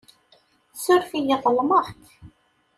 [0.83, 1.87] Suref-iyi ḍelmeɣ-k.